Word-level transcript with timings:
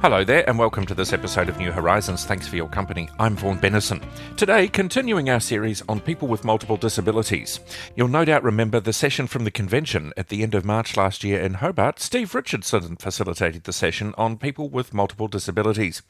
Hello 0.00 0.22
there, 0.22 0.48
and 0.48 0.56
welcome 0.56 0.86
to 0.86 0.94
this 0.94 1.12
episode 1.12 1.48
of 1.48 1.58
New 1.58 1.72
Horizons. 1.72 2.24
Thanks 2.24 2.46
for 2.46 2.54
your 2.54 2.68
company. 2.68 3.08
I'm 3.18 3.34
Vaughan 3.34 3.58
Bennison. 3.58 4.00
Today, 4.36 4.68
continuing 4.68 5.28
our 5.28 5.40
series 5.40 5.82
on 5.88 5.98
people 5.98 6.28
with 6.28 6.44
multiple 6.44 6.76
disabilities. 6.76 7.58
You'll 7.96 8.06
no 8.06 8.24
doubt 8.24 8.44
remember 8.44 8.78
the 8.78 8.92
session 8.92 9.26
from 9.26 9.42
the 9.42 9.50
convention 9.50 10.12
at 10.16 10.28
the 10.28 10.44
end 10.44 10.54
of 10.54 10.64
March 10.64 10.96
last 10.96 11.24
year 11.24 11.40
in 11.40 11.54
Hobart. 11.54 11.98
Steve 11.98 12.32
Richardson 12.32 12.94
facilitated 12.94 13.64
the 13.64 13.72
session 13.72 14.14
on 14.16 14.38
people 14.38 14.68
with 14.68 14.94
multiple 14.94 15.26
disabilities. 15.26 16.02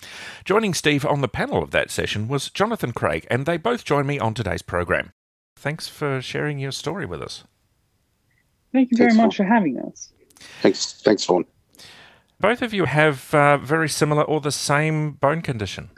Joining 0.45 0.75
Steve 0.75 1.07
on 1.07 1.23
the 1.23 1.27
panel 1.27 1.63
of 1.63 1.71
that 1.71 1.91
session 1.91 2.29
was 2.29 2.51
Jonathan 2.51 2.93
Craig, 2.93 3.27
and 3.31 3.47
they 3.47 3.57
both 3.57 3.87
join 3.87 4.07
me 4.07 4.19
on 4.19 4.35
today's 4.35 4.61
program. 4.61 5.13
Thanks 5.57 5.89
for 5.89 6.21
sharing 6.21 6.59
your 6.59 6.73
story 6.73 7.07
with 7.07 7.23
us. 7.23 7.45
Thank 8.71 8.91
you 8.91 8.99
very 8.99 9.13
Thanks, 9.13 9.23
much 9.23 9.37
for 9.39 9.45
having 9.45 9.79
us. 9.79 10.13
Thanks, 10.61 11.01
thanks, 11.01 11.25
Vaughan. 11.25 11.47
Both 12.41 12.63
of 12.63 12.73
you 12.73 12.85
have 12.85 13.35
uh, 13.35 13.59
very 13.59 13.89
similar 13.89 14.23
or 14.23 14.41
the 14.41 14.53
same 14.53 15.13
bone 15.13 15.43
condition. 15.43 15.91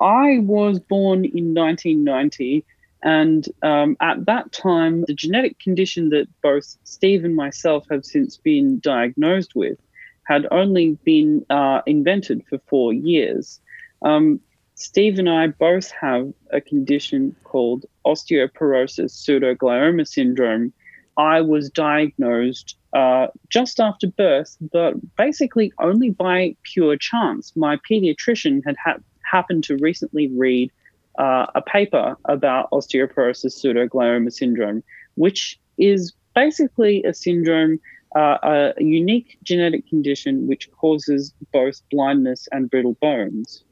I 0.00 0.38
was 0.40 0.80
born 0.80 1.26
in 1.26 1.54
1990, 1.54 2.64
and 3.02 3.46
um, 3.62 3.96
at 4.00 4.24
that 4.24 4.50
time, 4.50 5.04
the 5.06 5.12
genetic 5.12 5.58
condition 5.58 6.08
that 6.08 6.26
both 6.42 6.76
Steve 6.84 7.22
and 7.22 7.36
myself 7.36 7.86
have 7.90 8.06
since 8.06 8.38
been 8.38 8.80
diagnosed 8.80 9.54
with 9.54 9.78
had 10.26 10.46
only 10.50 10.98
been 11.04 11.44
uh, 11.50 11.82
invented 11.86 12.42
for 12.48 12.58
four 12.66 12.94
years. 12.94 13.60
Um, 14.00 14.40
Steve 14.76 15.18
and 15.18 15.28
I 15.28 15.48
both 15.48 15.90
have 15.90 16.32
a 16.50 16.62
condition 16.62 17.36
called 17.44 17.84
osteoporosis 18.06 19.12
pseudoglioma 19.12 20.08
syndrome. 20.08 20.72
I 21.18 21.42
was 21.42 21.68
diagnosed 21.68 22.76
uh, 22.94 23.26
just 23.50 23.80
after 23.80 24.06
birth, 24.06 24.56
but 24.72 24.94
basically 25.16 25.72
only 25.80 26.10
by 26.10 26.56
pure 26.62 26.96
chance. 26.96 27.52
My 27.56 27.76
pediatrician 27.90 28.62
had 28.64 28.76
ha- 28.82 28.98
happened 29.30 29.64
to 29.64 29.76
recently 29.78 30.28
read 30.28 30.70
uh, 31.18 31.46
a 31.54 31.62
paper 31.62 32.16
about 32.26 32.70
osteoporosis 32.70 33.54
pseudoglioma 33.58 34.32
syndrome, 34.32 34.82
which 35.16 35.58
is 35.76 36.12
basically 36.34 37.02
a 37.04 37.12
syndrome, 37.12 37.80
uh, 38.16 38.38
a 38.44 38.72
unique 38.78 39.38
genetic 39.42 39.88
condition 39.88 40.46
which 40.46 40.70
causes 40.80 41.32
both 41.52 41.80
blindness 41.90 42.46
and 42.52 42.70
brittle 42.70 42.96
bones. 43.00 43.64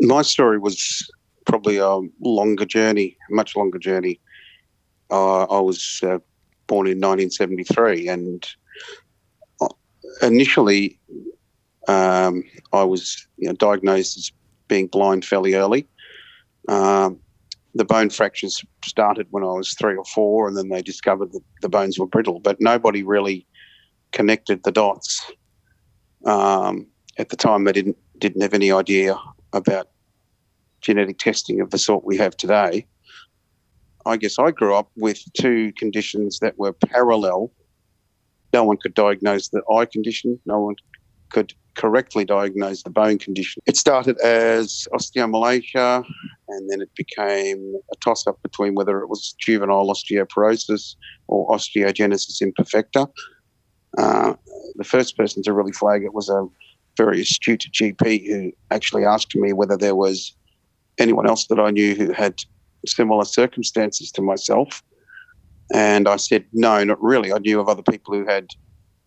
My 0.00 0.22
story 0.22 0.58
was 0.58 1.08
probably 1.46 1.76
a 1.76 2.00
longer 2.20 2.64
journey, 2.64 3.16
a 3.30 3.34
much 3.34 3.56
longer 3.56 3.78
journey. 3.78 4.20
Uh, 5.10 5.44
I 5.44 5.60
was 5.60 6.00
uh, 6.02 6.18
born 6.66 6.86
in 6.86 6.98
1973, 6.98 8.08
and 8.08 8.46
uh, 9.60 9.68
initially, 10.22 10.98
um, 11.88 12.42
I 12.72 12.84
was 12.84 13.26
you 13.36 13.48
know, 13.48 13.54
diagnosed 13.54 14.16
as 14.16 14.32
being 14.68 14.86
blind 14.86 15.24
fairly 15.24 15.54
early. 15.54 15.86
Um, 16.68 17.20
the 17.74 17.84
bone 17.84 18.10
fractures 18.10 18.64
started 18.84 19.26
when 19.30 19.42
I 19.42 19.52
was 19.52 19.74
three 19.74 19.96
or 19.96 20.04
four, 20.04 20.48
and 20.48 20.56
then 20.56 20.68
they 20.68 20.82
discovered 20.82 21.32
that 21.32 21.42
the 21.60 21.68
bones 21.68 21.98
were 21.98 22.06
brittle, 22.06 22.40
but 22.40 22.60
nobody 22.60 23.02
really 23.02 23.46
connected 24.12 24.62
the 24.62 24.72
dots. 24.72 25.30
Um, 26.24 26.86
at 27.18 27.28
the 27.28 27.36
time, 27.36 27.64
they 27.64 27.72
didn't 27.72 27.98
didn't 28.18 28.40
have 28.40 28.54
any 28.54 28.72
idea 28.72 29.16
about 29.52 29.88
genetic 30.80 31.18
testing 31.18 31.60
of 31.60 31.70
the 31.70 31.78
sort 31.78 32.04
we 32.04 32.16
have 32.16 32.36
today. 32.36 32.86
I 34.06 34.16
guess 34.16 34.38
I 34.38 34.52
grew 34.52 34.74
up 34.74 34.88
with 34.96 35.20
two 35.34 35.72
conditions 35.76 36.38
that 36.38 36.56
were 36.58 36.72
parallel. 36.72 37.52
No 38.52 38.62
one 38.62 38.76
could 38.76 38.94
diagnose 38.94 39.48
the 39.48 39.62
eye 39.70 39.84
condition, 39.84 40.38
no 40.46 40.60
one 40.60 40.76
could 41.30 41.52
correctly 41.74 42.24
diagnose 42.24 42.84
the 42.84 42.90
bone 42.90 43.18
condition. 43.18 43.60
It 43.66 43.76
started 43.76 44.18
as 44.20 44.86
osteomalacia 44.92 46.04
and 46.48 46.70
then 46.70 46.80
it 46.80 46.90
became 46.94 47.74
a 47.92 47.96
toss 47.96 48.26
up 48.26 48.40
between 48.42 48.74
whether 48.74 49.00
it 49.00 49.08
was 49.08 49.34
juvenile 49.38 49.88
osteoporosis 49.88 50.94
or 51.26 51.48
osteogenesis 51.48 52.40
imperfecta. 52.40 53.08
Uh, 53.98 54.34
the 54.76 54.84
first 54.84 55.16
person 55.16 55.42
to 55.42 55.52
really 55.52 55.72
flag 55.72 56.04
it 56.04 56.14
was 56.14 56.28
a 56.28 56.46
very 56.96 57.20
astute 57.20 57.66
GP 57.72 58.26
who 58.26 58.52
actually 58.70 59.04
asked 59.04 59.34
me 59.34 59.52
whether 59.52 59.76
there 59.76 59.96
was 59.96 60.34
anyone 60.98 61.28
else 61.28 61.46
that 61.48 61.60
I 61.60 61.70
knew 61.70 61.94
who 61.94 62.12
had 62.12 62.36
similar 62.86 63.24
circumstances 63.24 64.10
to 64.12 64.22
myself. 64.22 64.82
And 65.72 66.08
I 66.08 66.16
said, 66.16 66.44
no, 66.52 66.82
not 66.84 67.02
really. 67.02 67.32
I 67.32 67.38
knew 67.38 67.60
of 67.60 67.68
other 67.68 67.82
people 67.82 68.14
who 68.14 68.26
had 68.26 68.48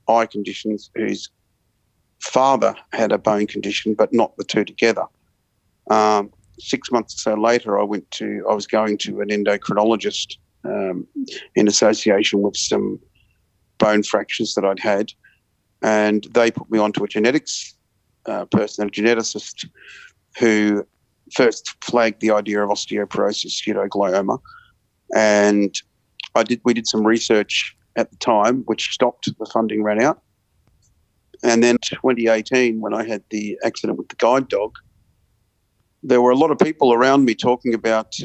eye 0.08 0.26
conditions 0.26 0.90
whose 0.96 1.30
father 2.22 2.76
had 2.92 3.12
a 3.12 3.18
bone 3.18 3.48
condition, 3.48 3.94
but 3.94 4.14
not 4.14 4.36
the 4.38 4.44
two 4.44 4.66
together. 4.66 5.06
Um, 5.90 6.32
six 6.60 6.92
months 6.92 7.16
or 7.16 7.32
so 7.32 7.42
later, 7.42 7.80
I 7.80 7.84
went 7.84 8.10
to, 8.12 8.46
I 8.50 8.54
was 8.54 8.68
going 8.68 8.98
to 9.00 9.22
an 9.22 9.30
endocrinologist 9.30 10.38
um, 10.66 11.08
in 11.56 11.68
association 11.68 12.42
with 12.42 12.58
some 12.58 13.00
bone 13.78 14.04
fractures 14.04 14.54
that 14.56 14.66
I'd 14.66 14.80
had. 14.80 15.12
And 15.82 16.28
they 16.32 16.52
put 16.52 16.70
me 16.70 16.80
onto 16.80 17.04
a 17.04 17.08
genetics 17.08 17.76
uh, 18.26 18.46
person, 18.46 18.88
a 18.88 18.92
geneticist, 18.92 19.66
who 20.38 20.86
first 21.34 21.76
flagged 21.84 22.22
the 22.22 22.32
idea 22.32 22.64
of 22.64 22.70
osteoporosis 22.70 23.62
pseudoglioma, 23.62 24.40
and 25.16 25.74
I 26.36 26.44
did. 26.44 26.62
We 26.64 26.74
did 26.74 26.88
some 26.88 27.06
research 27.06 27.76
at 27.96 28.12
the 28.12 28.18
time, 28.18 28.64
which 28.66 28.90
stopped. 28.92 29.30
The 29.38 29.46
funding 29.46 29.84
ran 29.84 30.02
out, 30.02 30.22
and 31.44 31.64
then 31.64 31.78
2018, 31.84 32.82
when 32.82 32.94
I 32.94 33.08
had 33.08 33.24
the 33.30 33.58
accident 33.64 33.98
with 33.98 34.10
the 34.10 34.16
guide 34.16 34.48
dog, 34.48 34.76
there 36.04 36.22
were 36.22 36.32
a 36.32 36.38
lot 36.38 36.52
of 36.52 36.60
people 36.60 36.94
around 36.94 37.26
me 37.26 37.36
talking 37.36 37.74
about 37.74 38.16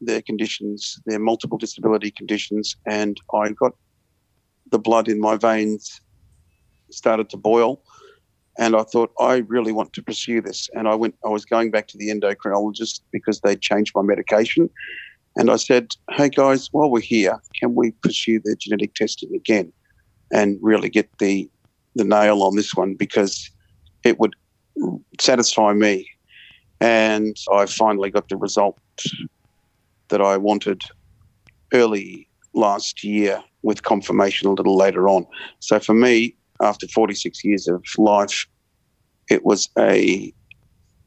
their 0.00 0.22
conditions, 0.22 1.00
their 1.06 1.18
multiple 1.18 1.58
disability 1.58 2.10
conditions, 2.10 2.76
and 2.86 3.18
I 3.32 3.50
got 3.50 3.72
the 4.70 4.78
blood 4.78 5.08
in 5.08 5.20
my 5.20 5.36
veins 5.36 6.00
started 6.90 7.28
to 7.30 7.36
boil 7.36 7.82
and 8.58 8.76
I 8.76 8.82
thought 8.82 9.12
I 9.18 9.38
really 9.48 9.72
want 9.72 9.92
to 9.94 10.02
pursue 10.02 10.40
this. 10.40 10.68
And 10.74 10.88
I 10.88 10.94
went. 10.94 11.16
I 11.24 11.28
was 11.28 11.44
going 11.44 11.70
back 11.70 11.88
to 11.88 11.98
the 11.98 12.10
endocrinologist 12.10 13.00
because 13.12 13.40
they'd 13.40 13.60
changed 13.60 13.92
my 13.94 14.02
medication, 14.02 14.70
and 15.36 15.50
I 15.50 15.56
said, 15.56 15.88
"Hey 16.10 16.28
guys, 16.28 16.68
while 16.72 16.90
we're 16.90 17.00
here, 17.00 17.40
can 17.58 17.74
we 17.74 17.92
pursue 18.02 18.40
the 18.42 18.56
genetic 18.56 18.94
testing 18.94 19.34
again, 19.34 19.72
and 20.32 20.58
really 20.62 20.88
get 20.88 21.08
the 21.18 21.48
the 21.96 22.04
nail 22.04 22.42
on 22.42 22.56
this 22.56 22.74
one 22.74 22.94
because 22.94 23.50
it 24.04 24.18
would 24.18 24.34
satisfy 25.20 25.72
me." 25.72 26.08
And 26.80 27.36
I 27.52 27.66
finally 27.66 28.10
got 28.10 28.28
the 28.28 28.36
result 28.36 28.78
that 30.08 30.20
I 30.20 30.36
wanted 30.36 30.82
early 31.72 32.28
last 32.52 33.02
year 33.02 33.42
with 33.62 33.82
confirmation 33.82 34.48
a 34.48 34.52
little 34.52 34.76
later 34.76 35.08
on. 35.08 35.26
So 35.60 35.80
for 35.80 35.94
me, 35.94 36.36
after 36.62 36.86
46 36.88 37.44
years 37.44 37.68
of 37.68 37.82
life, 37.98 38.46
it 39.28 39.44
was 39.44 39.68
a 39.78 40.32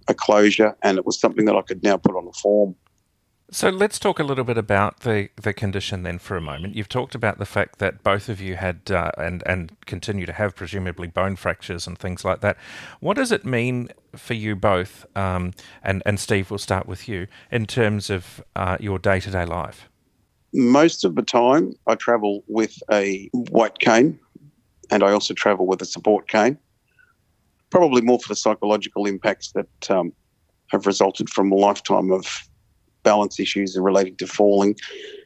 a 0.10 0.14
closure, 0.14 0.76
and 0.84 0.98
it 0.98 1.06
was 1.06 1.20
something 1.20 1.46
that 1.46 1.56
I 1.56 1.62
could 1.62 1.84
now 1.84 1.98
put 1.98 2.16
on 2.16 2.28
a 2.28 2.32
form. 2.32 2.76
So 3.50 3.70
let's 3.70 3.98
talk 3.98 4.20
a 4.20 4.24
little 4.24 4.44
bit 4.44 4.58
about 4.58 5.02
the, 5.02 5.30
the 5.42 5.54
condition 5.54 6.04
then 6.04 6.20
for 6.20 6.36
a 6.36 6.42
moment. 6.42 6.76
You've 6.76 6.90
talked 6.90 7.16
about 7.16 7.38
the 7.38 7.46
fact 7.46 7.80
that 7.80 8.04
both 8.04 8.28
of 8.28 8.42
you 8.42 8.58
had 8.58 8.92
uh, 8.92 9.12
and 9.18 9.42
and 9.46 9.72
continue 9.86 10.26
to 10.26 10.34
have 10.34 10.54
presumably 10.54 11.08
bone 11.08 11.38
fractures 11.38 11.88
and 11.88 11.98
things 11.98 12.26
like 12.26 12.42
that. 12.42 12.58
What 13.00 13.16
does 13.16 13.32
it 13.32 13.46
mean 13.46 13.88
for 14.18 14.34
you 14.34 14.58
both? 14.58 15.06
Um, 15.16 15.54
and 15.82 16.04
and 16.06 16.20
Steve, 16.20 16.52
we'll 16.52 16.58
start 16.58 16.88
with 16.88 17.08
you 17.08 17.28
in 17.50 17.66
terms 17.66 18.10
of 18.10 18.44
uh, 18.58 18.78
your 18.82 19.00
day 19.00 19.22
to 19.22 19.32
day 19.32 19.46
life. 19.46 19.90
Most 20.54 21.06
of 21.06 21.16
the 21.16 21.22
time, 21.22 21.74
I 21.88 21.96
travel 21.96 22.44
with 22.48 22.78
a 22.92 23.30
white 23.32 23.80
cane, 23.80 24.20
and 24.92 25.04
I 25.04 25.12
also 25.12 25.34
travel 25.34 25.66
with 25.66 25.82
a 25.82 25.86
support 25.86 26.28
cane. 26.28 26.58
Probably 27.70 28.02
more 28.02 28.20
for 28.20 28.30
the 28.30 28.36
psychological 28.36 29.06
impacts 29.06 29.52
that 29.52 29.92
um, 29.92 30.14
have 30.72 30.86
resulted 30.86 31.30
from 31.30 31.52
a 31.52 31.56
lifetime 31.56 32.12
of 32.12 32.26
balance 33.04 33.40
issues 33.40 33.78
relating 33.80 34.16
to 34.18 34.28
falling. 34.28 34.76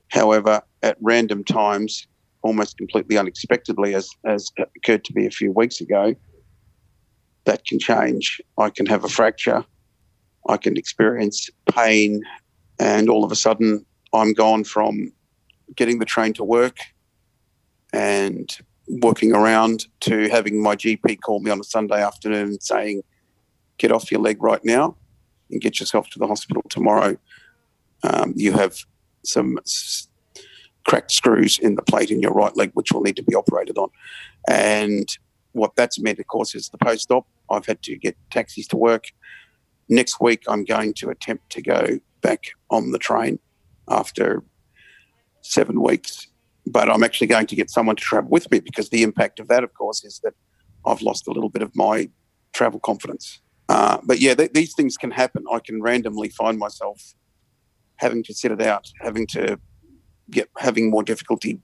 However, 0.09 0.61
at 0.83 0.97
random 1.01 1.43
times, 1.43 2.07
almost 2.41 2.77
completely 2.77 3.17
unexpectedly, 3.17 3.93
as, 3.93 4.09
as 4.25 4.51
occurred 4.75 5.03
to 5.05 5.13
me 5.15 5.25
a 5.25 5.31
few 5.31 5.51
weeks 5.51 5.79
ago, 5.79 6.15
that 7.45 7.65
can 7.65 7.79
change. 7.79 8.41
I 8.57 8.69
can 8.69 8.85
have 8.87 9.03
a 9.03 9.09
fracture, 9.09 9.63
I 10.47 10.57
can 10.57 10.77
experience 10.77 11.49
pain, 11.71 12.23
and 12.79 13.09
all 13.09 13.23
of 13.23 13.31
a 13.31 13.35
sudden, 13.35 13.85
I'm 14.13 14.33
gone 14.33 14.63
from 14.63 15.11
getting 15.75 15.99
the 15.99 16.05
train 16.05 16.33
to 16.33 16.43
work 16.43 16.77
and 17.93 18.57
working 18.99 19.33
around 19.33 19.85
to 20.01 20.27
having 20.29 20.61
my 20.61 20.75
GP 20.75 21.19
call 21.21 21.39
me 21.39 21.51
on 21.51 21.59
a 21.59 21.63
Sunday 21.63 22.01
afternoon 22.01 22.49
and 22.49 22.63
saying, 22.63 23.03
get 23.77 23.91
off 23.91 24.11
your 24.11 24.21
leg 24.21 24.41
right 24.43 24.63
now 24.63 24.95
and 25.49 25.61
get 25.61 25.79
yourself 25.79 26.09
to 26.09 26.19
the 26.19 26.27
hospital 26.27 26.63
tomorrow. 26.69 27.17
Um, 28.03 28.33
you 28.35 28.51
have 28.53 28.77
some 29.23 29.57
s- 29.59 30.07
cracked 30.85 31.11
screws 31.11 31.57
in 31.59 31.75
the 31.75 31.81
plate 31.81 32.11
in 32.11 32.21
your 32.21 32.33
right 32.33 32.55
leg, 32.57 32.71
which 32.73 32.91
will 32.91 33.01
need 33.01 33.15
to 33.15 33.23
be 33.23 33.35
operated 33.35 33.77
on. 33.77 33.89
And 34.49 35.07
what 35.53 35.75
that's 35.75 35.99
meant, 35.99 36.19
of 36.19 36.27
course, 36.27 36.55
is 36.55 36.69
the 36.69 36.77
post 36.77 37.11
op. 37.11 37.27
I've 37.49 37.65
had 37.65 37.81
to 37.83 37.97
get 37.97 38.17
taxis 38.29 38.67
to 38.67 38.77
work. 38.77 39.05
Next 39.89 40.21
week, 40.21 40.43
I'm 40.47 40.63
going 40.63 40.93
to 40.95 41.09
attempt 41.09 41.49
to 41.51 41.61
go 41.61 41.99
back 42.21 42.45
on 42.69 42.91
the 42.91 42.99
train 42.99 43.39
after 43.89 44.43
seven 45.41 45.81
weeks. 45.81 46.27
But 46.67 46.89
I'm 46.89 47.03
actually 47.03 47.27
going 47.27 47.47
to 47.47 47.55
get 47.55 47.69
someone 47.69 47.95
to 47.95 48.03
travel 48.03 48.29
with 48.29 48.49
me 48.51 48.59
because 48.59 48.89
the 48.89 49.03
impact 49.03 49.39
of 49.39 49.47
that, 49.47 49.63
of 49.63 49.73
course, 49.73 50.03
is 50.03 50.19
that 50.23 50.33
I've 50.85 51.01
lost 51.01 51.27
a 51.27 51.31
little 51.31 51.49
bit 51.49 51.63
of 51.63 51.75
my 51.75 52.09
travel 52.53 52.79
confidence. 52.79 53.41
Uh, 53.69 53.97
but 54.03 54.19
yeah, 54.19 54.35
th- 54.35 54.53
these 54.53 54.73
things 54.73 54.97
can 54.97 55.11
happen. 55.11 55.43
I 55.51 55.59
can 55.59 55.81
randomly 55.81 56.29
find 56.29 56.59
myself 56.59 57.13
having 57.95 58.23
to 58.23 58.33
sit 58.33 58.51
it 58.51 58.61
out, 58.61 58.91
having 59.01 59.27
to 59.27 59.59
get 60.29 60.49
having 60.57 60.89
more 60.89 61.03
difficulty 61.03 61.61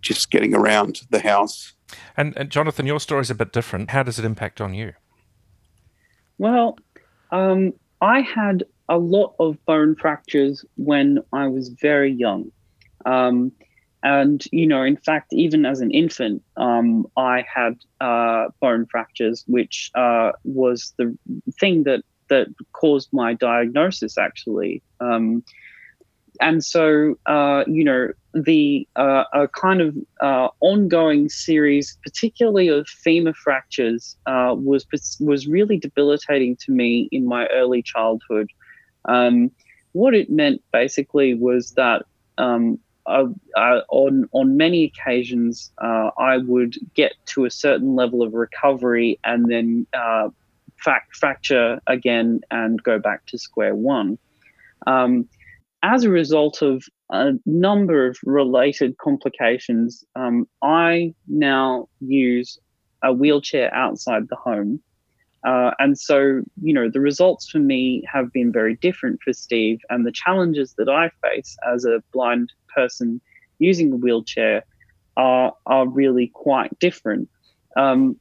just 0.00 0.30
getting 0.30 0.54
around 0.54 1.02
the 1.10 1.20
house. 1.20 1.74
And, 2.16 2.36
and 2.36 2.50
Jonathan, 2.50 2.86
your 2.86 3.00
story 3.00 3.22
is 3.22 3.30
a 3.30 3.34
bit 3.34 3.52
different. 3.52 3.90
How 3.90 4.02
does 4.02 4.18
it 4.18 4.24
impact 4.24 4.60
on 4.60 4.74
you? 4.74 4.92
Well, 6.38 6.78
um, 7.30 7.72
I 8.00 8.20
had 8.20 8.64
a 8.88 8.98
lot 8.98 9.34
of 9.38 9.64
bone 9.66 9.96
fractures 9.96 10.64
when 10.76 11.18
I 11.32 11.48
was 11.48 11.70
very 11.70 12.12
young. 12.12 12.50
Um, 13.04 13.52
and, 14.02 14.44
you 14.52 14.66
know, 14.66 14.82
in 14.82 14.96
fact, 14.96 15.32
even 15.32 15.66
as 15.66 15.80
an 15.80 15.90
infant, 15.90 16.42
um, 16.56 17.06
I 17.16 17.44
had 17.52 17.74
uh, 18.00 18.48
bone 18.60 18.86
fractures, 18.86 19.44
which 19.46 19.90
uh, 19.94 20.32
was 20.44 20.94
the 20.98 21.16
thing 21.60 21.84
that, 21.84 22.02
that 22.28 22.48
caused 22.72 23.08
my 23.12 23.34
diagnosis, 23.34 24.18
actually. 24.18 24.82
Um, 25.00 25.42
and 26.40 26.64
so, 26.64 27.18
uh, 27.26 27.64
you 27.66 27.84
know, 27.84 28.08
the 28.34 28.86
uh, 28.96 29.24
a 29.32 29.48
kind 29.48 29.80
of 29.80 29.96
uh, 30.20 30.48
ongoing 30.60 31.28
series, 31.28 31.96
particularly 32.02 32.68
of 32.68 32.86
femur 32.86 33.32
fractures, 33.32 34.16
uh, 34.26 34.54
was 34.56 34.86
was 35.20 35.46
really 35.46 35.78
debilitating 35.78 36.56
to 36.56 36.72
me 36.72 37.08
in 37.10 37.26
my 37.26 37.46
early 37.46 37.82
childhood. 37.82 38.50
Um, 39.06 39.50
what 39.92 40.14
it 40.14 40.28
meant 40.30 40.62
basically 40.72 41.34
was 41.34 41.72
that 41.72 42.04
um, 42.36 42.78
I, 43.06 43.24
I, 43.56 43.80
on 43.88 44.28
on 44.32 44.56
many 44.56 44.84
occasions 44.84 45.72
uh, 45.78 46.10
I 46.18 46.38
would 46.38 46.76
get 46.94 47.12
to 47.26 47.44
a 47.44 47.50
certain 47.50 47.94
level 47.94 48.22
of 48.22 48.34
recovery 48.34 49.18
and 49.24 49.50
then 49.50 49.86
uh, 49.92 50.28
fact, 50.78 51.16
fracture 51.16 51.80
again 51.86 52.40
and 52.50 52.82
go 52.82 52.98
back 52.98 53.26
to 53.26 53.38
square 53.38 53.74
one. 53.74 54.18
Um, 54.86 55.28
as 55.82 56.04
a 56.04 56.10
result 56.10 56.62
of 56.62 56.84
a 57.10 57.32
number 57.44 58.06
of 58.06 58.18
related 58.24 58.98
complications, 58.98 60.04
um, 60.16 60.48
I 60.62 61.14
now 61.28 61.88
use 62.00 62.58
a 63.02 63.12
wheelchair 63.12 63.72
outside 63.74 64.28
the 64.28 64.36
home. 64.36 64.80
Uh, 65.46 65.70
and 65.78 65.96
so, 65.98 66.42
you 66.60 66.72
know, 66.72 66.90
the 66.90 67.00
results 67.00 67.48
for 67.48 67.58
me 67.58 68.02
have 68.12 68.32
been 68.32 68.50
very 68.50 68.74
different 68.76 69.20
for 69.22 69.32
Steve, 69.32 69.78
and 69.90 70.04
the 70.04 70.10
challenges 70.10 70.74
that 70.78 70.88
I 70.88 71.10
face 71.22 71.56
as 71.72 71.84
a 71.84 72.02
blind 72.12 72.52
person 72.76 73.20
using 73.58 73.92
a 73.92 73.96
wheelchair 73.96 74.64
are 75.16 75.54
are 75.66 75.88
really 75.88 76.28
quite 76.28 76.78
different. 76.78 77.28
Um, 77.76 78.16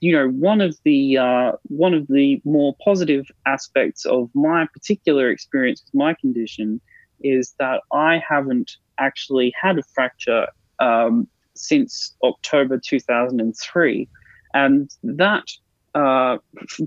you 0.00 0.12
know, 0.12 0.28
one 0.28 0.60
of 0.60 0.76
the 0.84 1.18
uh, 1.18 1.52
one 1.64 1.94
of 1.94 2.06
the 2.08 2.40
more 2.44 2.74
positive 2.84 3.26
aspects 3.46 4.04
of 4.04 4.30
my 4.34 4.66
particular 4.72 5.30
experience 5.30 5.82
with 5.84 5.94
my 5.94 6.14
condition 6.14 6.80
is 7.20 7.54
that 7.58 7.82
I 7.92 8.22
haven't 8.26 8.76
actually 8.98 9.52
had 9.60 9.78
a 9.78 9.82
fracture 9.94 10.46
um, 10.78 11.26
since 11.54 12.14
October 12.22 12.78
2003, 12.78 14.08
and 14.54 14.90
that 15.02 15.50
uh, 15.94 16.38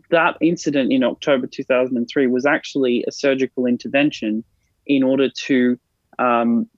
that 0.09 0.37
incident 0.41 0.93
in 0.93 1.03
October 1.03 1.47
2003 1.47 2.27
was 2.27 2.45
actually 2.45 3.03
a 3.07 3.11
surgical 3.11 3.65
intervention 3.65 4.43
in 4.85 5.03
order 5.03 5.29
to 5.29 5.77
um, 6.19 6.69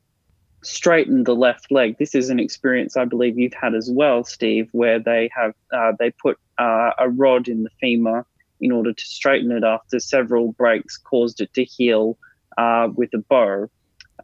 straighten 0.64 1.24
the 1.24 1.36
left 1.36 1.72
leg. 1.72 1.98
This 1.98 2.16
is 2.16 2.30
an 2.30 2.40
experience 2.40 2.98
I 2.98 3.06
believe 3.06 3.38
you've 3.38 3.54
had 3.54 3.76
as 3.76 3.90
well, 3.92 4.24
Steve, 4.24 4.70
where 4.72 5.00
they 5.00 5.30
have 5.36 5.54
uh, 5.72 5.94
they 6.00 6.12
put 6.12 6.38
uh, 6.58 6.92
a 6.98 7.10
rod 7.10 7.48
in 7.48 7.64
the 7.64 7.70
femur 7.82 8.26
in 8.62 8.72
order 8.72 8.94
to 8.94 9.04
straighten 9.04 9.52
it 9.52 9.64
after 9.64 10.00
several 10.00 10.54
breaks 10.54 10.98
caused 10.98 11.42
it 11.42 11.54
to 11.54 11.64
heal 11.64 12.18
uh, 12.58 12.88
with 12.96 13.14
a 13.14 13.18
bow. 13.18 13.70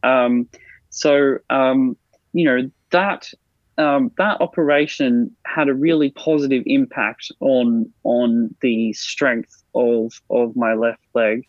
Um, 0.04 0.48
so 0.90 1.38
um, 1.50 1.98
you 2.34 2.46
know 2.46 2.70
that 2.92 3.32
um, 3.78 4.12
that 4.18 4.42
operation 4.42 5.36
had 5.46 5.70
a 5.70 5.74
really 5.74 6.12
positive 6.12 6.64
impact 6.66 7.32
on 7.40 7.92
on 8.04 8.56
the 8.62 8.94
strength 8.94 9.64
of 9.76 10.14
of 10.30 10.56
my 10.56 10.74
left 10.74 11.04
leg, 11.14 11.48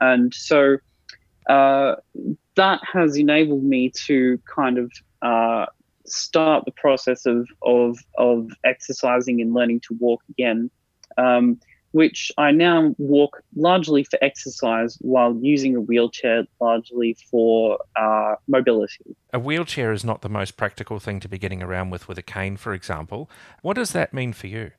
and 0.00 0.32
so 0.34 0.78
uh, 1.48 1.96
that 2.60 2.80
has 2.92 3.16
enabled 3.16 3.64
me 3.64 3.90
to 4.06 4.38
kind 4.44 4.76
of 4.76 4.92
uh, 5.22 5.64
start 6.04 6.66
the 6.66 6.72
process 6.72 7.24
of, 7.24 7.48
of, 7.62 7.98
of 8.18 8.50
exercising 8.64 9.40
and 9.40 9.54
learning 9.54 9.80
to 9.80 9.96
walk 9.98 10.20
again, 10.28 10.70
um, 11.16 11.58
which 11.92 12.30
I 12.36 12.50
now 12.50 12.94
walk 12.98 13.42
largely 13.56 14.04
for 14.04 14.18
exercise 14.22 14.98
while 15.00 15.34
using 15.40 15.74
a 15.74 15.80
wheelchair 15.80 16.44
largely 16.60 17.16
for 17.30 17.78
uh, 17.96 18.34
mobility. 18.46 19.16
A 19.32 19.38
wheelchair 19.38 19.90
is 19.90 20.04
not 20.04 20.20
the 20.20 20.28
most 20.28 20.58
practical 20.58 20.98
thing 21.00 21.18
to 21.20 21.30
be 21.30 21.38
getting 21.38 21.62
around 21.62 21.88
with, 21.88 22.08
with 22.08 22.18
a 22.18 22.22
cane, 22.22 22.58
for 22.58 22.74
example. 22.74 23.30
What 23.62 23.74
does 23.74 23.92
that 23.92 24.12
mean 24.12 24.34
for 24.34 24.48
you? 24.48 24.72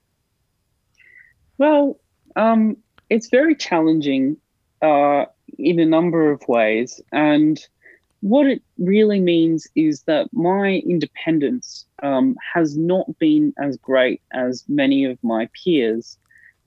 Well, 1.57 1.99
um, 2.35 2.77
it's 3.09 3.29
very 3.29 3.55
challenging 3.55 4.37
uh, 4.83 5.25
in 5.57 5.79
a 5.79 5.85
number 5.85 6.31
of 6.31 6.47
ways. 6.47 7.01
And 7.11 7.59
what 8.21 8.45
it 8.45 8.61
really 8.77 9.19
means 9.19 9.67
is 9.75 10.03
that 10.03 10.29
my 10.31 10.81
independence 10.85 11.85
um, 12.03 12.35
has 12.53 12.77
not 12.77 13.17
been 13.17 13.53
as 13.59 13.77
great 13.77 14.21
as 14.31 14.63
many 14.67 15.05
of 15.05 15.17
my 15.23 15.49
peers. 15.63 16.17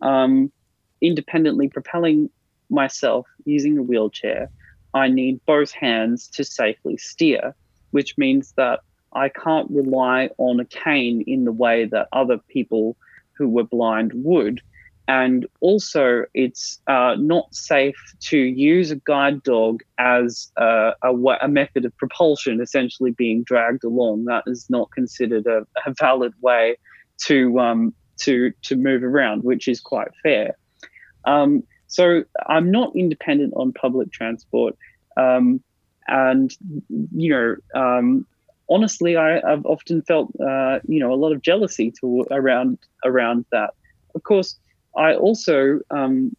Um, 0.01 0.51
independently 1.01 1.69
propelling 1.69 2.31
myself 2.71 3.27
using 3.45 3.79
a 3.79 3.83
wheelchair, 3.83 4.51
I 4.95 5.09
need 5.09 5.45
both 5.47 5.71
hands 5.73 6.29
to 6.29 6.45
safely 6.45 6.97
steer, 6.97 7.55
which 7.91 8.17
means 8.17 8.53
that 8.57 8.81
I 9.13 9.29
can't 9.29 9.71
rely 9.71 10.31
on 10.39 10.61
a 10.61 10.65
cane 10.65 11.23
in 11.27 11.45
the 11.45 11.53
way 11.53 11.85
that 11.87 12.09
other 12.13 12.39
people 12.49 12.97
who 13.33 13.49
were 13.49 13.65
blind 13.65 14.13
would 14.15 14.61
and 15.07 15.47
also 15.61 16.25
it's 16.33 16.81
uh, 16.87 17.15
not 17.19 17.55
safe 17.55 17.97
to 18.21 18.39
use 18.39 18.91
a 18.91 18.97
guide 18.97 19.43
dog 19.43 19.83
as 19.99 20.51
a, 20.57 20.93
a, 21.03 21.15
a, 21.43 21.49
method 21.49 21.85
of 21.85 21.95
propulsion, 21.99 22.61
essentially 22.61 23.11
being 23.11 23.43
dragged 23.43 23.85
along. 23.85 24.25
That 24.25 24.45
is 24.47 24.67
not 24.71 24.91
considered 24.93 25.47
a, 25.47 25.67
a 25.87 25.95
valid 25.99 26.33
way 26.41 26.77
to 27.27 27.59
um, 27.61 27.95
to 28.21 28.53
to 28.63 28.77
move 28.77 29.03
around, 29.03 29.45
which 29.45 29.69
is 29.69 29.81
quite 29.81 30.09
fair. 30.23 30.57
Um, 31.27 31.63
so 31.87 32.25
I'm 32.47 32.71
not 32.71 32.97
independent 32.97 33.53
on 33.57 33.73
public 33.73 34.11
transport, 34.11 34.77
um, 35.17 35.63
and 36.09 36.57
you 36.89 37.31
know. 37.31 37.57
Um, 37.75 38.27
honestly, 38.71 39.15
I, 39.15 39.47
have 39.47 39.67
often 39.67 40.01
felt, 40.01 40.33
uh, 40.41 40.79
you 40.89 40.99
know, 40.99 41.13
a 41.13 41.17
lot 41.17 41.33
of 41.33 41.43
jealousy 41.43 41.93
to 42.01 42.27
around 42.31 42.79
around 43.05 43.45
that. 43.53 43.75
Of 44.15 44.23
course, 44.23 44.59
I 44.97 45.15
also 45.15 45.81
um, 45.91 46.37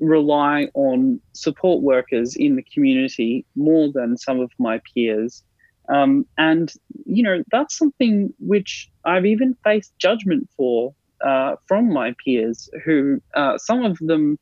rely 0.00 0.68
on 0.74 1.20
support 1.32 1.82
workers 1.82 2.36
in 2.36 2.56
the 2.56 2.62
community 2.62 3.44
more 3.56 3.90
than 3.92 4.16
some 4.16 4.40
of 4.40 4.50
my 4.58 4.80
peers. 4.92 5.42
Um, 5.88 6.26
and, 6.38 6.72
you 7.04 7.22
know, 7.22 7.42
that's 7.50 7.76
something 7.76 8.32
which 8.38 8.90
I've 9.04 9.26
even 9.26 9.56
faced 9.64 9.96
judgment 9.98 10.48
for 10.56 10.94
uh, 11.20 11.56
from 11.66 11.92
my 11.92 12.14
peers, 12.24 12.68
who 12.84 13.20
uh, 13.34 13.58
some 13.58 13.84
of 13.84 13.98
them 13.98 14.38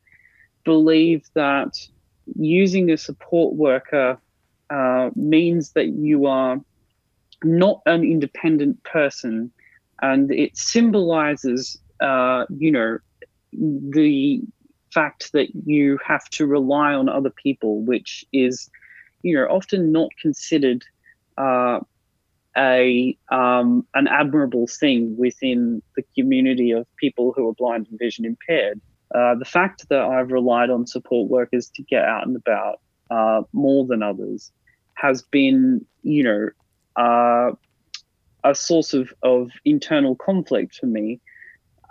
believe 0.65 1.23
that 1.33 1.75
using 2.35 2.89
a 2.91 2.97
support 2.97 3.55
worker 3.55 4.17
uh, 4.69 5.09
means 5.15 5.71
that 5.73 5.87
you 5.87 6.25
are 6.25 6.59
not 7.43 7.81
an 7.85 8.03
independent 8.03 8.81
person 8.83 9.51
and 10.01 10.31
it 10.31 10.57
symbolizes, 10.57 11.77
uh, 11.99 12.45
you 12.57 12.71
know, 12.71 12.97
the 13.57 14.41
fact 14.93 15.31
that 15.33 15.47
you 15.65 15.97
have 16.05 16.25
to 16.29 16.45
rely 16.45 16.93
on 16.93 17.09
other 17.09 17.31
people, 17.31 17.81
which 17.81 18.25
is, 18.31 18.69
you 19.21 19.35
know, 19.35 19.45
often 19.45 19.91
not 19.91 20.09
considered 20.21 20.83
uh, 21.37 21.79
a 22.55 23.17
um, 23.31 23.85
an 23.95 24.07
admirable 24.07 24.67
thing 24.67 25.17
within 25.17 25.81
the 25.95 26.03
community 26.15 26.71
of 26.71 26.85
people 26.97 27.33
who 27.35 27.49
are 27.49 27.53
blind 27.53 27.87
and 27.89 27.99
vision 27.99 28.25
impaired. 28.25 28.79
Uh, 29.13 29.35
the 29.35 29.45
fact 29.45 29.87
that 29.89 30.01
I've 30.01 30.31
relied 30.31 30.69
on 30.69 30.87
support 30.87 31.29
workers 31.29 31.69
to 31.75 31.83
get 31.83 32.03
out 32.03 32.25
and 32.25 32.35
about 32.35 32.79
uh, 33.11 33.43
more 33.53 33.85
than 33.85 34.01
others 34.01 34.51
has 34.95 35.21
been, 35.21 35.85
you 36.03 36.23
know, 36.23 36.49
uh, 36.95 37.51
a 38.43 38.55
source 38.55 38.93
of, 38.93 39.13
of 39.23 39.51
internal 39.65 40.15
conflict 40.15 40.75
for 40.75 40.87
me. 40.87 41.19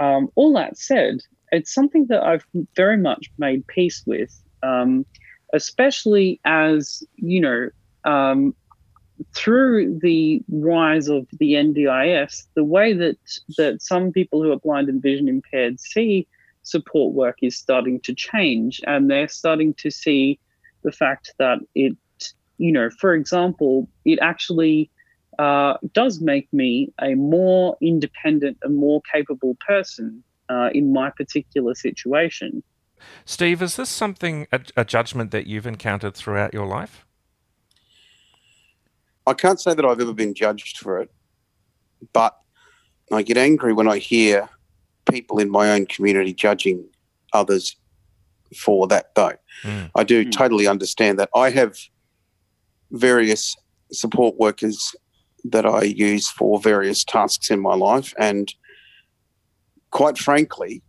Um, 0.00 0.30
all 0.34 0.52
that 0.54 0.76
said, 0.76 1.20
it's 1.52 1.72
something 1.72 2.06
that 2.06 2.22
I've 2.22 2.46
very 2.74 2.96
much 2.96 3.30
made 3.38 3.66
peace 3.66 4.02
with, 4.06 4.42
um, 4.62 5.04
especially 5.52 6.40
as, 6.44 7.04
you 7.16 7.40
know, 7.40 7.68
um, 8.04 8.54
through 9.34 9.98
the 10.00 10.42
rise 10.50 11.08
of 11.08 11.28
the 11.38 11.52
NDIS, 11.52 12.46
the 12.54 12.64
way 12.64 12.94
that, 12.94 13.18
that 13.58 13.82
some 13.82 14.10
people 14.10 14.42
who 14.42 14.50
are 14.50 14.58
blind 14.58 14.88
and 14.88 15.00
vision 15.00 15.28
impaired 15.28 15.78
see 15.78 16.26
support 16.62 17.14
work 17.14 17.36
is 17.42 17.56
starting 17.56 18.00
to 18.00 18.14
change, 18.14 18.80
and 18.86 19.10
they're 19.10 19.28
starting 19.28 19.74
to 19.74 19.90
see 19.90 20.40
the 20.82 20.92
fact 20.92 21.32
that 21.38 21.58
it, 21.74 21.96
you 22.56 22.72
know, 22.72 22.88
for 22.98 23.14
example, 23.14 23.88
it 24.04 24.18
actually 24.22 24.90
uh, 25.38 25.74
does 25.92 26.20
make 26.20 26.50
me 26.52 26.92
a 27.00 27.14
more 27.14 27.76
independent 27.80 28.56
and 28.62 28.76
more 28.76 29.02
capable 29.12 29.56
person 29.66 30.22
uh, 30.52 30.70
in 30.74 30.92
my 30.92 31.10
particular 31.10 31.74
situation. 31.74 32.62
Steve, 33.24 33.62
is 33.62 33.76
this 33.76 33.88
something, 33.88 34.46
a, 34.52 34.60
a, 34.76 34.84
judgment 34.84 35.30
that 35.30 35.46
you've 35.46 35.66
encountered 35.66 36.14
throughout 36.14 36.54
your 36.54 36.66
life? 36.66 37.04
I 39.26 39.34
can't 39.34 39.60
say 39.60 39.74
that 39.74 39.84
I've 39.84 40.00
ever 40.00 40.12
been 40.12 40.34
judged 40.34 40.78
for 40.78 41.00
it, 41.00 41.10
but 42.12 42.36
I 43.10 43.22
get 43.22 43.36
angry 43.36 43.72
when 43.72 43.88
I 43.88 43.98
hear 43.98 44.48
people 45.10 45.38
in 45.38 45.50
my 45.50 45.72
own 45.72 45.86
community 45.86 46.32
judging 46.32 46.84
others 47.32 47.76
for 48.56 48.86
that, 48.88 49.14
though. 49.14 49.32
Mm. 49.62 49.90
I 49.94 50.04
do 50.04 50.24
mm. 50.24 50.32
totally 50.32 50.66
understand 50.66 51.18
that. 51.18 51.30
I 51.34 51.50
have 51.50 51.76
various 52.90 53.56
support 53.90 54.36
workers 54.36 54.94
that 55.44 55.66
I 55.66 55.82
use 55.82 56.28
for 56.30 56.60
various 56.60 57.04
tasks 57.04 57.50
in 57.50 57.60
my 57.60 57.74
life. 57.74 58.14
And 58.18 58.52
quite 59.92 60.18
frankly, 60.18 60.82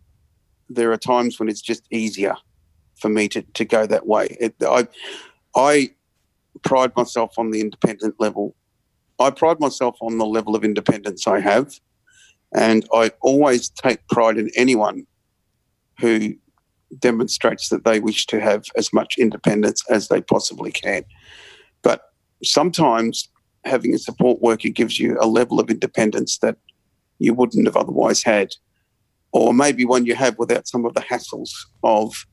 there 0.68 0.90
are 0.90 0.96
times 0.96 1.38
when 1.38 1.48
it's 1.48 1.62
just 1.62 1.86
easier 1.92 2.34
for 2.96 3.08
me 3.08 3.28
to, 3.28 3.42
to 3.42 3.64
go 3.64 3.86
that 3.86 4.06
way. 4.06 4.36
It, 4.40 4.56
I, 4.62 4.88
I 5.54 5.90
pride 6.62 6.92
myself 6.96 7.38
on 7.38 7.50
the 7.50 7.60
independent 7.60 8.16
level. 8.18 8.56
I 9.20 9.30
pride 9.30 9.60
myself 9.60 9.96
on 10.00 10.18
the 10.18 10.26
level 10.26 10.56
of 10.56 10.64
independence 10.64 11.26
I 11.26 11.40
have. 11.40 11.78
And 12.54 12.86
I 12.92 13.12
always 13.20 13.68
take 13.68 14.06
pride 14.08 14.38
in 14.38 14.50
anyone 14.56 15.06
who 16.00 16.34
demonstrates 16.98 17.68
that 17.68 17.84
they 17.84 18.00
wish 18.00 18.26
to 18.26 18.40
have 18.40 18.64
as 18.76 18.92
much 18.92 19.16
independence 19.18 19.82
as 19.90 20.08
they 20.08 20.20
possibly 20.20 20.72
can. 20.72 21.04
But 21.82 22.02
sometimes 22.42 23.28
having 23.64 23.94
a 23.94 23.98
support 23.98 24.40
worker 24.40 24.68
gives 24.68 24.98
you 24.98 25.18
a 25.20 25.26
level 25.26 25.58
of 25.60 25.70
independence 25.70 26.38
that 26.38 26.56
you 27.18 27.34
wouldn't 27.34 27.66
have 27.66 27.76
otherwise 27.76 28.22
had, 28.22 28.54
or 29.34 29.52
maybe 29.52 29.84
one 29.84 30.06
you 30.06 30.14
have 30.14 30.38
without 30.38 30.66
some 30.66 30.86
of 30.86 30.94
the 30.94 31.00
hassles 31.00 31.50
of 31.82 32.24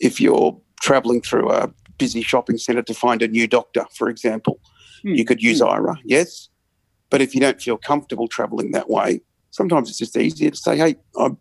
if 0.00 0.20
you're 0.20 0.60
traveling 0.82 1.22
through 1.22 1.50
a 1.50 1.72
busy 1.96 2.22
shopping 2.22 2.58
centre 2.58 2.82
to 2.82 2.92
find 2.92 3.22
a 3.22 3.28
new 3.28 3.46
doctor, 3.46 3.86
for 3.94 4.08
example, 4.08 4.60
mm. 5.04 5.16
you 5.16 5.24
could 5.24 5.40
use 5.40 5.60
mm. 5.60 5.68
Aira, 5.68 5.96
yes. 6.04 6.48
But 7.08 7.22
if 7.22 7.34
you 7.34 7.40
don't 7.40 7.62
feel 7.62 7.78
comfortable 7.78 8.26
traveling 8.26 8.72
that 8.72 8.90
way, 8.90 9.20
sometimes 9.52 9.88
it's 9.88 9.98
just 9.98 10.16
easier 10.16 10.50
to 10.50 10.56
say, 10.56 10.76
hey, 10.76 10.96
I'm, 11.18 11.38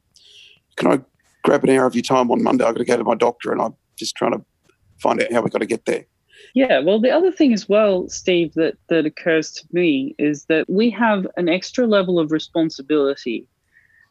can 0.77 0.91
I 0.91 1.01
grab 1.43 1.63
an 1.63 1.71
hour 1.71 1.87
of 1.87 1.95
your 1.95 2.03
time 2.03 2.29
on 2.29 2.43
Monday? 2.43 2.63
I've 2.63 2.75
got 2.75 2.79
to 2.79 2.85
go 2.85 2.97
to 2.97 3.03
my 3.03 3.15
doctor 3.15 3.51
and 3.51 3.59
I'm 3.59 3.75
just 3.95 4.15
trying 4.15 4.33
to 4.33 4.45
find 5.01 5.21
out 5.21 5.33
how 5.33 5.41
we've 5.41 5.51
got 5.51 5.59
to 5.59 5.65
get 5.65 5.85
there. 5.85 6.05
Yeah, 6.53 6.79
well, 6.79 7.01
the 7.01 7.09
other 7.09 7.31
thing 7.31 7.51
as 7.51 7.67
well, 7.67 8.07
Steve, 8.09 8.53
that, 8.53 8.77
that 8.89 9.07
occurs 9.07 9.51
to 9.53 9.63
me 9.71 10.13
is 10.19 10.45
that 10.45 10.69
we 10.69 10.91
have 10.91 11.25
an 11.35 11.49
extra 11.49 11.87
level 11.87 12.19
of 12.19 12.31
responsibility 12.31 13.47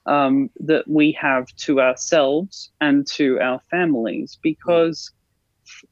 um, 0.06 0.50
that 0.60 0.86
we 0.88 1.12
have 1.12 1.46
to 1.56 1.80
ourselves 1.80 2.70
and 2.80 3.06
to 3.08 3.40
our 3.40 3.60
families 3.70 4.38
because 4.42 5.10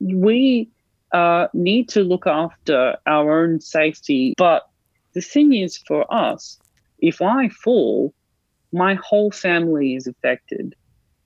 we 0.00 0.68
uh, 1.12 1.48
need 1.54 1.88
to 1.90 2.02
look 2.02 2.26
after 2.26 2.96
our 3.06 3.42
own 3.42 3.60
safety. 3.60 4.34
But 4.36 4.68
the 5.14 5.20
thing 5.20 5.54
is, 5.54 5.78
for 5.78 6.12
us, 6.12 6.58
if 6.98 7.20
I 7.22 7.48
fall, 7.48 8.14
my 8.72 8.94
whole 8.94 9.30
family 9.30 9.94
is 9.94 10.06
affected. 10.06 10.74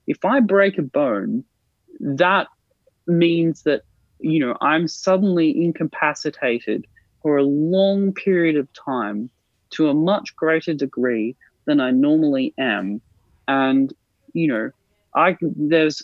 If 0.07 0.23
I 0.25 0.39
break 0.39 0.77
a 0.77 0.81
bone, 0.81 1.43
that 1.99 2.47
means 3.05 3.63
that 3.63 3.83
you 4.19 4.39
know, 4.39 4.57
I'm 4.61 4.87
suddenly 4.87 5.63
incapacitated 5.63 6.87
for 7.21 7.37
a 7.37 7.43
long 7.43 8.13
period 8.13 8.55
of 8.55 8.67
time 8.73 9.29
to 9.71 9.89
a 9.89 9.93
much 9.93 10.35
greater 10.35 10.73
degree 10.73 11.35
than 11.67 11.79
I 11.79 11.91
normally 11.91 12.53
am. 12.57 13.01
And, 13.47 13.93
you 14.33 14.47
know, 14.47 14.71
I 15.15 15.37
there's 15.41 16.01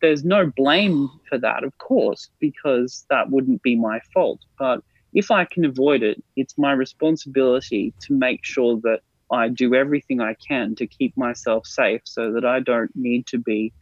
there's 0.00 0.24
no 0.24 0.46
blame 0.46 1.08
for 1.28 1.38
that, 1.38 1.62
of 1.62 1.76
course, 1.78 2.28
because 2.40 3.06
that 3.10 3.30
wouldn't 3.30 3.62
be 3.62 3.76
my 3.76 4.00
fault. 4.12 4.40
But 4.58 4.82
if 5.14 5.30
I 5.30 5.44
can 5.44 5.64
avoid 5.64 6.02
it, 6.02 6.22
it's 6.34 6.58
my 6.58 6.72
responsibility 6.72 7.94
to 8.00 8.12
make 8.12 8.44
sure 8.44 8.80
that 8.82 9.00
I 9.30 9.48
do 9.48 9.74
everything 9.74 10.20
I 10.20 10.34
can 10.34 10.74
to 10.76 10.86
keep 10.86 11.16
myself 11.16 11.66
safe 11.66 12.02
so 12.04 12.32
that 12.32 12.44
I 12.44 12.58
don't 12.60 12.94
need 12.96 13.26
to 13.28 13.38
be 13.38 13.72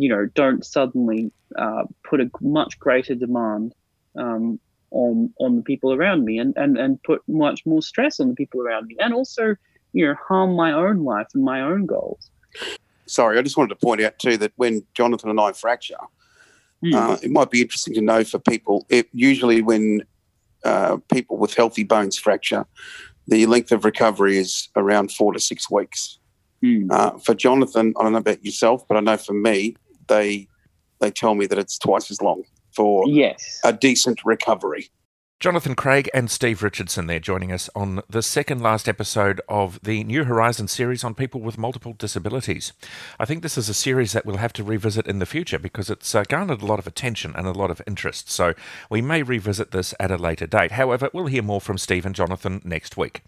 you 0.00 0.08
know, 0.08 0.26
don't 0.34 0.64
suddenly 0.64 1.30
uh, 1.58 1.84
put 2.04 2.22
a 2.22 2.30
much 2.40 2.78
greater 2.78 3.14
demand 3.14 3.74
um, 4.16 4.58
on 4.90 5.32
on 5.38 5.56
the 5.56 5.62
people 5.62 5.92
around 5.92 6.24
me, 6.24 6.38
and, 6.38 6.56
and 6.56 6.78
and 6.78 7.02
put 7.02 7.22
much 7.28 7.66
more 7.66 7.82
stress 7.82 8.18
on 8.18 8.28
the 8.28 8.34
people 8.34 8.62
around 8.62 8.86
me, 8.86 8.96
and 8.98 9.12
also, 9.12 9.56
you 9.92 10.06
know, 10.06 10.14
harm 10.26 10.54
my 10.54 10.72
own 10.72 11.04
life 11.04 11.28
and 11.34 11.44
my 11.44 11.60
own 11.60 11.86
goals. 11.86 12.30
Sorry, 13.06 13.38
I 13.38 13.42
just 13.42 13.56
wanted 13.56 13.70
to 13.70 13.86
point 13.86 14.00
out 14.00 14.18
too 14.18 14.36
that 14.38 14.52
when 14.56 14.84
Jonathan 14.94 15.30
and 15.30 15.40
I 15.40 15.52
fracture, 15.52 15.96
mm. 16.84 16.94
uh, 16.94 17.18
it 17.22 17.30
might 17.30 17.50
be 17.50 17.60
interesting 17.60 17.94
to 17.94 18.00
know 18.00 18.24
for 18.24 18.38
people. 18.38 18.86
It, 18.88 19.08
usually, 19.12 19.62
when 19.62 20.02
uh, 20.64 20.98
people 21.12 21.36
with 21.36 21.54
healthy 21.54 21.84
bones 21.84 22.18
fracture, 22.18 22.66
the 23.26 23.46
length 23.46 23.72
of 23.72 23.84
recovery 23.84 24.36
is 24.36 24.68
around 24.76 25.12
four 25.12 25.32
to 25.32 25.40
six 25.40 25.70
weeks. 25.70 26.18
Mm. 26.62 26.90
Uh, 26.90 27.18
for 27.18 27.34
Jonathan, 27.34 27.94
I 27.98 28.02
don't 28.02 28.12
know 28.12 28.18
about 28.18 28.44
yourself, 28.44 28.86
but 28.86 28.96
I 28.96 29.00
know 29.00 29.16
for 29.16 29.32
me, 29.32 29.76
they 30.08 30.48
they 31.00 31.10
tell 31.10 31.34
me 31.34 31.46
that 31.46 31.58
it's 31.58 31.78
twice 31.78 32.10
as 32.10 32.20
long 32.20 32.42
for 32.74 33.08
yes. 33.08 33.60
a 33.64 33.72
decent 33.72 34.20
recovery. 34.24 34.90
Jonathan 35.40 35.74
Craig 35.74 36.10
and 36.12 36.30
Steve 36.30 36.62
Richardson 36.62 37.06
there 37.06 37.18
joining 37.18 37.50
us 37.50 37.70
on 37.74 38.02
the 38.10 38.20
second 38.20 38.60
last 38.60 38.86
episode 38.86 39.40
of 39.48 39.80
the 39.82 40.04
New 40.04 40.24
Horizons 40.24 40.70
series 40.70 41.02
on 41.02 41.14
people 41.14 41.40
with 41.40 41.56
multiple 41.56 41.94
disabilities. 41.94 42.74
I 43.18 43.24
think 43.24 43.42
this 43.42 43.56
is 43.56 43.70
a 43.70 43.72
series 43.72 44.12
that 44.12 44.26
we'll 44.26 44.36
have 44.36 44.52
to 44.52 44.62
revisit 44.62 45.06
in 45.06 45.18
the 45.18 45.24
future 45.24 45.58
because 45.58 45.88
it's 45.88 46.14
uh, 46.14 46.24
garnered 46.28 46.60
a 46.60 46.66
lot 46.66 46.78
of 46.78 46.86
attention 46.86 47.32
and 47.34 47.46
a 47.46 47.52
lot 47.52 47.70
of 47.70 47.80
interest, 47.86 48.30
so 48.30 48.52
we 48.90 49.00
may 49.00 49.22
revisit 49.22 49.70
this 49.70 49.94
at 49.98 50.10
a 50.10 50.18
later 50.18 50.46
date. 50.46 50.72
However, 50.72 51.08
we'll 51.14 51.24
hear 51.24 51.42
more 51.42 51.62
from 51.62 51.78
Steve 51.78 52.04
and 52.04 52.14
Jonathan 52.14 52.60
next 52.62 52.98
week. 52.98 53.22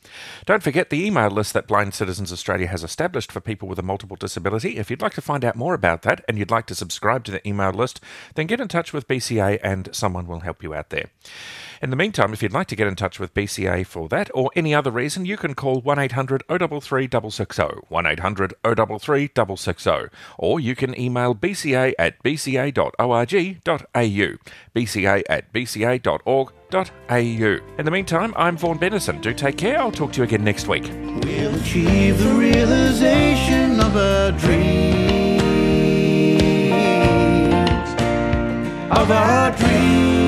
Don't 0.45 0.62
forget 0.62 0.90
the 0.90 1.02
email 1.02 1.31
list 1.31 1.54
that 1.54 1.66
Blind 1.66 1.95
Citizens 1.95 2.31
Australia 2.31 2.66
has 2.66 2.85
established 2.85 3.33
for 3.33 3.40
people 3.40 3.69
with 3.69 3.78
a 3.78 3.83
multiple 3.83 4.19
disability. 4.19 4.76
If 4.76 4.90
you'd 4.90 5.00
like 5.00 5.14
to 5.14 5.23
find 5.23 5.47
out 5.47 5.57
more 5.57 5.73
about 5.73 6.02
that 6.02 6.23
and 6.28 6.37
you'd 6.37 6.50
like 6.50 6.66
to 6.66 6.75
subscribe 6.75 7.25
to 7.25 7.31
the 7.31 7.49
email 7.49 7.71
list, 7.71 8.02
then 8.35 8.49
get 8.49 8.61
in 8.61 8.69
touch 8.69 8.92
with 8.92 9.09
BCA 9.09 9.61
and 9.62 9.88
someone 9.92 10.26
will 10.26 10.40
help 10.40 10.62
you 10.62 10.75
out 10.75 10.90
there. 10.90 11.07
In 11.83 11.90
the 11.90 11.97
meantime, 12.02 12.32
if 12.32 12.42
you'd 12.42 12.52
like 12.52 12.66
to 12.66 12.75
get 12.75 12.88
in 12.88 12.97
touch 12.97 13.21
with 13.21 13.32
BCA 13.32 13.87
for 13.87 14.09
that 14.09 14.28
or 14.35 14.50
any 14.56 14.75
other 14.75 14.90
reason, 14.90 15.25
you 15.25 15.37
can 15.37 15.54
call 15.54 15.80
1 15.80 16.00
800 16.00 16.42
033 16.49 17.04
660, 17.04 17.62
1 17.88 18.06
800 18.06 18.54
033 18.64 19.30
660, 19.37 20.16
or 20.37 20.59
you 20.59 20.75
can 20.75 20.99
email 20.99 21.32
bca 21.32 21.92
at 22.00 22.21
bca.org.au, 22.25 23.25
bca 24.75 25.23
at 25.28 25.52
bca.org.au. 25.52 26.50
In 27.78 27.85
the 27.85 27.90
meantime, 27.90 28.35
I'm 28.37 28.56
Vaughan 28.56 28.78
Bennison. 28.78 29.21
Do 29.21 29.32
take 29.32 29.56
care. 29.56 29.78
I'll 29.78 29.92
talk 29.92 30.12
to 30.14 30.18
you 30.18 30.25
again 30.25 30.42
next 30.42 30.66
week. 30.66 30.90
We'll 31.23 31.54
achieve 31.54 32.18
the 32.18 32.35
realization 32.35 33.78
of 33.78 33.97
of 39.02 39.11
our 39.11 39.56
dreams. 39.56 40.22